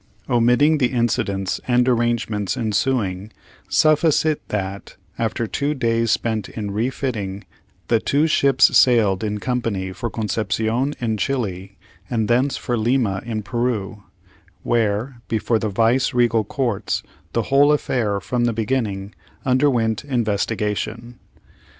[0.27, 3.31] Omitting the incidents and arrangements ensuing,
[3.69, 7.43] suffice it that, after two days spent in refitting,
[7.87, 11.77] the ships sailed in company for Conception, in Chili,
[12.09, 14.01] and thence for Lima, in Peru;
[14.63, 19.13] where, before the vice regal courts, the whole affair, from the beginning,
[19.45, 21.19] underwent investigation.